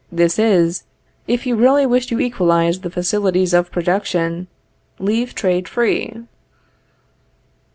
This 0.11 0.39
is: 0.39 0.81
If 1.27 1.45
you 1.45 1.55
really 1.55 1.85
wish 1.85 2.07
to 2.07 2.19
equalize 2.19 2.79
the 2.79 2.89
facilities 2.89 3.53
of 3.53 3.69
production, 3.71 4.47
leave 4.97 5.35
trade 5.35 5.69
free. 5.69 6.23